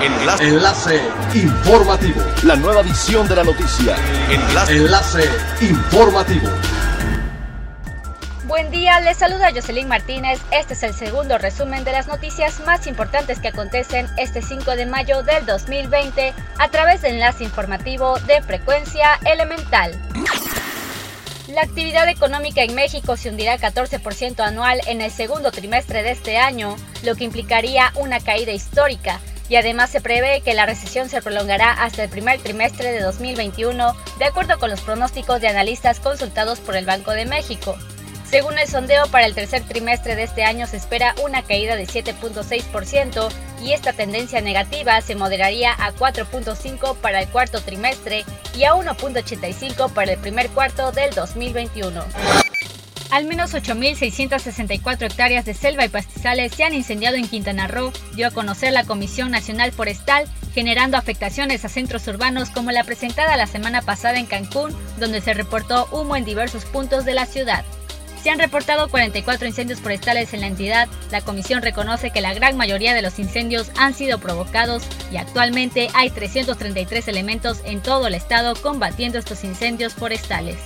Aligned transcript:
Enlace. 0.00 0.44
Enlace 0.44 1.00
informativo. 1.34 2.22
La 2.44 2.54
nueva 2.54 2.82
edición 2.82 3.26
de 3.26 3.34
la 3.34 3.42
noticia. 3.42 3.96
Enlace. 4.30 4.76
Enlace 4.76 5.24
informativo. 5.60 6.48
Buen 8.44 8.70
día, 8.70 9.00
les 9.00 9.16
saluda 9.16 9.50
Jocelyn 9.52 9.88
Martínez. 9.88 10.40
Este 10.52 10.74
es 10.74 10.84
el 10.84 10.94
segundo 10.94 11.36
resumen 11.38 11.82
de 11.82 11.90
las 11.90 12.06
noticias 12.06 12.60
más 12.60 12.86
importantes 12.86 13.40
que 13.40 13.48
acontecen 13.48 14.06
este 14.18 14.40
5 14.40 14.76
de 14.76 14.86
mayo 14.86 15.24
del 15.24 15.44
2020 15.46 16.32
a 16.58 16.68
través 16.68 17.02
del 17.02 17.14
enlace 17.14 17.42
informativo 17.42 18.20
de 18.20 18.40
frecuencia 18.42 19.18
elemental. 19.24 20.00
La 21.48 21.62
actividad 21.62 22.08
económica 22.08 22.62
en 22.62 22.74
México 22.76 23.16
se 23.16 23.30
hundirá 23.30 23.58
14% 23.58 24.46
anual 24.46 24.80
en 24.86 25.00
el 25.00 25.10
segundo 25.10 25.50
trimestre 25.50 26.04
de 26.04 26.12
este 26.12 26.38
año, 26.38 26.76
lo 27.02 27.16
que 27.16 27.24
implicaría 27.24 27.90
una 27.96 28.20
caída 28.20 28.52
histórica, 28.52 29.18
y 29.48 29.56
además 29.56 29.90
se 29.90 30.00
prevé 30.00 30.40
que 30.42 30.54
la 30.54 30.66
recesión 30.66 31.08
se 31.08 31.22
prolongará 31.22 31.72
hasta 31.72 32.04
el 32.04 32.10
primer 32.10 32.40
trimestre 32.40 32.92
de 32.92 33.00
2021, 33.00 33.96
de 34.18 34.24
acuerdo 34.24 34.58
con 34.58 34.70
los 34.70 34.80
pronósticos 34.80 35.40
de 35.40 35.48
analistas 35.48 36.00
consultados 36.00 36.60
por 36.60 36.76
el 36.76 36.86
Banco 36.86 37.12
de 37.12 37.26
México. 37.26 37.76
Según 38.30 38.58
el 38.58 38.68
sondeo, 38.68 39.06
para 39.06 39.24
el 39.24 39.34
tercer 39.34 39.62
trimestre 39.62 40.14
de 40.14 40.24
este 40.24 40.44
año 40.44 40.66
se 40.66 40.76
espera 40.76 41.14
una 41.24 41.42
caída 41.42 41.76
de 41.76 41.86
7.6% 41.86 43.30
y 43.62 43.72
esta 43.72 43.94
tendencia 43.94 44.42
negativa 44.42 45.00
se 45.00 45.14
moderaría 45.14 45.72
a 45.72 45.94
4.5 45.94 46.96
para 46.96 47.22
el 47.22 47.28
cuarto 47.28 47.62
trimestre 47.62 48.26
y 48.54 48.64
a 48.64 48.74
1.85 48.74 49.90
para 49.92 50.12
el 50.12 50.18
primer 50.18 50.50
cuarto 50.50 50.92
del 50.92 51.14
2021. 51.14 52.47
Al 53.10 53.24
menos 53.24 53.54
8.664 53.54 55.02
hectáreas 55.02 55.46
de 55.46 55.54
selva 55.54 55.84
y 55.84 55.88
pastizales 55.88 56.52
se 56.54 56.64
han 56.64 56.74
incendiado 56.74 57.16
en 57.16 57.26
Quintana 57.26 57.66
Roo, 57.66 57.90
dio 58.14 58.26
a 58.26 58.30
conocer 58.30 58.72
la 58.72 58.84
Comisión 58.84 59.30
Nacional 59.30 59.72
Forestal, 59.72 60.26
generando 60.54 60.98
afectaciones 60.98 61.64
a 61.64 61.70
centros 61.70 62.06
urbanos 62.06 62.50
como 62.50 62.70
la 62.70 62.84
presentada 62.84 63.38
la 63.38 63.46
semana 63.46 63.80
pasada 63.80 64.18
en 64.18 64.26
Cancún, 64.26 64.76
donde 64.98 65.22
se 65.22 65.32
reportó 65.32 65.88
humo 65.90 66.16
en 66.16 66.26
diversos 66.26 66.66
puntos 66.66 67.06
de 67.06 67.14
la 67.14 67.24
ciudad. 67.24 67.64
Se 68.22 68.28
han 68.28 68.38
reportado 68.40 68.88
44 68.88 69.46
incendios 69.46 69.80
forestales 69.80 70.34
en 70.34 70.42
la 70.42 70.48
entidad. 70.48 70.88
La 71.10 71.22
comisión 71.22 71.62
reconoce 71.62 72.10
que 72.10 72.20
la 72.20 72.34
gran 72.34 72.56
mayoría 72.56 72.92
de 72.92 73.00
los 73.00 73.18
incendios 73.18 73.70
han 73.78 73.94
sido 73.94 74.18
provocados 74.18 74.82
y 75.10 75.16
actualmente 75.16 75.88
hay 75.94 76.10
333 76.10 77.08
elementos 77.08 77.60
en 77.64 77.80
todo 77.80 78.08
el 78.08 78.14
estado 78.14 78.54
combatiendo 78.56 79.18
estos 79.18 79.44
incendios 79.44 79.94
forestales. 79.94 80.56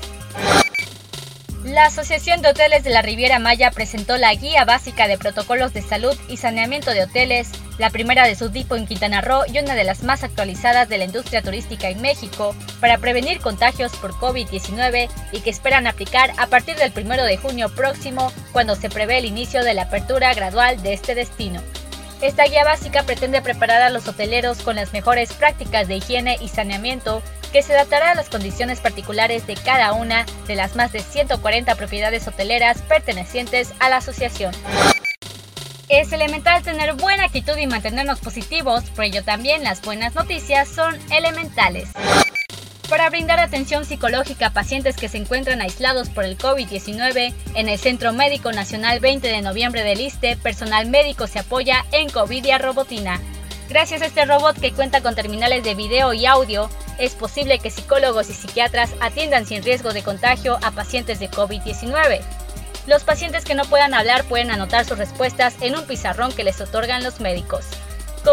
La 1.64 1.84
Asociación 1.86 2.42
de 2.42 2.48
Hoteles 2.48 2.82
de 2.82 2.90
la 2.90 3.02
Riviera 3.02 3.38
Maya 3.38 3.70
presentó 3.70 4.16
la 4.16 4.34
Guía 4.34 4.64
Básica 4.64 5.06
de 5.06 5.16
Protocolos 5.16 5.72
de 5.72 5.80
Salud 5.80 6.16
y 6.28 6.36
Saneamiento 6.36 6.90
de 6.90 7.04
Hoteles, 7.04 7.50
la 7.78 7.90
primera 7.90 8.26
de 8.26 8.34
su 8.34 8.50
tipo 8.50 8.74
en 8.74 8.84
Quintana 8.84 9.20
Roo 9.20 9.44
y 9.46 9.60
una 9.60 9.76
de 9.76 9.84
las 9.84 10.02
más 10.02 10.24
actualizadas 10.24 10.88
de 10.88 10.98
la 10.98 11.04
industria 11.04 11.40
turística 11.40 11.88
en 11.88 12.00
México, 12.00 12.56
para 12.80 12.98
prevenir 12.98 13.38
contagios 13.38 13.92
por 13.96 14.12
COVID-19 14.14 15.08
y 15.30 15.40
que 15.40 15.50
esperan 15.50 15.86
aplicar 15.86 16.32
a 16.36 16.48
partir 16.48 16.74
del 16.74 16.92
1 16.96 17.22
de 17.22 17.36
junio 17.36 17.68
próximo, 17.72 18.32
cuando 18.50 18.74
se 18.74 18.90
prevé 18.90 19.18
el 19.18 19.24
inicio 19.24 19.62
de 19.62 19.74
la 19.74 19.82
apertura 19.82 20.34
gradual 20.34 20.82
de 20.82 20.94
este 20.94 21.14
destino. 21.14 21.62
Esta 22.22 22.44
guía 22.44 22.62
básica 22.62 23.02
pretende 23.02 23.42
preparar 23.42 23.82
a 23.82 23.90
los 23.90 24.06
hoteleros 24.06 24.58
con 24.62 24.76
las 24.76 24.92
mejores 24.92 25.32
prácticas 25.32 25.88
de 25.88 25.96
higiene 25.96 26.38
y 26.40 26.48
saneamiento 26.48 27.20
que 27.52 27.62
se 27.62 27.74
adaptará 27.74 28.12
a 28.12 28.14
las 28.14 28.28
condiciones 28.28 28.78
particulares 28.78 29.44
de 29.48 29.56
cada 29.56 29.92
una 29.92 30.24
de 30.46 30.54
las 30.54 30.76
más 30.76 30.92
de 30.92 31.00
140 31.00 31.74
propiedades 31.74 32.28
hoteleras 32.28 32.80
pertenecientes 32.82 33.74
a 33.80 33.88
la 33.88 33.96
asociación. 33.96 34.54
Es 35.88 36.12
elemental 36.12 36.62
tener 36.62 36.94
buena 36.94 37.24
actitud 37.24 37.56
y 37.56 37.66
mantenernos 37.66 38.20
positivos, 38.20 38.84
por 38.90 39.04
ello 39.04 39.24
también 39.24 39.64
las 39.64 39.82
buenas 39.82 40.14
noticias 40.14 40.68
son 40.68 40.96
elementales. 41.10 41.88
Para 42.88 43.08
brindar 43.08 43.38
atención 43.38 43.84
psicológica 43.84 44.48
a 44.48 44.52
pacientes 44.52 44.96
que 44.96 45.08
se 45.08 45.16
encuentran 45.16 45.62
aislados 45.62 46.10
por 46.10 46.24
el 46.24 46.36
COVID-19, 46.36 47.32
en 47.54 47.68
el 47.68 47.78
Centro 47.78 48.12
Médico 48.12 48.52
Nacional 48.52 49.00
20 49.00 49.28
de 49.28 49.40
noviembre 49.40 49.82
del 49.82 50.00
ISTE, 50.00 50.36
personal 50.36 50.88
médico 50.88 51.26
se 51.26 51.38
apoya 51.38 51.86
en 51.92 52.10
Covidia 52.10 52.58
Robotina. 52.58 53.20
Gracias 53.68 54.02
a 54.02 54.06
este 54.06 54.26
robot 54.26 54.60
que 54.60 54.72
cuenta 54.72 55.00
con 55.00 55.14
terminales 55.14 55.64
de 55.64 55.74
video 55.74 56.12
y 56.12 56.26
audio, 56.26 56.68
es 56.98 57.14
posible 57.14 57.58
que 57.58 57.70
psicólogos 57.70 58.28
y 58.28 58.34
psiquiatras 58.34 58.90
atiendan 59.00 59.46
sin 59.46 59.62
riesgo 59.62 59.94
de 59.94 60.02
contagio 60.02 60.58
a 60.62 60.72
pacientes 60.72 61.18
de 61.18 61.30
COVID-19. 61.30 62.20
Los 62.86 63.04
pacientes 63.04 63.44
que 63.44 63.54
no 63.54 63.64
puedan 63.64 63.94
hablar 63.94 64.24
pueden 64.24 64.50
anotar 64.50 64.84
sus 64.84 64.98
respuestas 64.98 65.54
en 65.60 65.76
un 65.76 65.86
pizarrón 65.86 66.32
que 66.32 66.44
les 66.44 66.60
otorgan 66.60 67.02
los 67.02 67.20
médicos. 67.20 67.64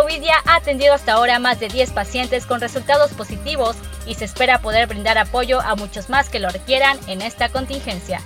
Covidia 0.01 0.35
ha 0.45 0.55
atendido 0.55 0.93
hasta 0.93 1.11
ahora 1.13 1.39
más 1.39 1.59
de 1.59 1.67
10 1.67 1.91
pacientes 1.91 2.45
con 2.45 2.61
resultados 2.61 3.11
positivos 3.11 3.75
y 4.05 4.15
se 4.15 4.23
espera 4.23 4.61
poder 4.61 4.87
brindar 4.87 5.17
apoyo 5.17 5.59
a 5.59 5.75
muchos 5.75 6.09
más 6.09 6.29
que 6.29 6.39
lo 6.39 6.47
requieran 6.49 6.97
en 7.07 7.21
esta 7.21 7.49
contingencia. 7.49 8.21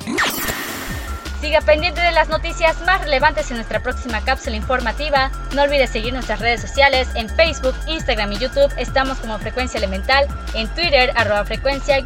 Siga 1.41 1.61
pendiente 1.61 1.99
de 1.99 2.11
las 2.11 2.29
noticias 2.29 2.79
más 2.81 3.01
relevantes 3.01 3.49
en 3.49 3.57
nuestra 3.57 3.81
próxima 3.81 4.23
cápsula 4.23 4.55
informativa. 4.55 5.31
No 5.55 5.63
olvide 5.63 5.87
seguir 5.87 6.13
nuestras 6.13 6.39
redes 6.39 6.61
sociales 6.61 7.07
en 7.15 7.27
Facebook, 7.27 7.73
Instagram 7.87 8.33
y 8.33 8.37
YouTube. 8.37 8.71
Estamos 8.77 9.17
como 9.17 9.39
Frecuencia 9.39 9.79
Elemental, 9.79 10.27
en 10.53 10.67
Twitter, 10.75 11.11
arroba 11.15 11.43
frecuencia-e 11.43 12.05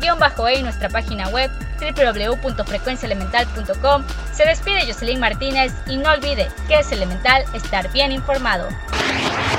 y 0.56 0.64
nuestra 0.64 0.88
página 0.88 1.28
web 1.28 1.52
www.frecuenciaelemental.com. 1.82 4.06
Se 4.32 4.46
despide 4.46 4.88
Jocelyn 4.88 5.20
Martínez 5.20 5.74
y 5.88 5.98
no 5.98 6.12
olvide 6.12 6.48
que 6.70 6.80
es 6.80 6.90
elemental 6.94 7.44
estar 7.54 7.92
bien 7.92 8.14
informado. 8.14 8.70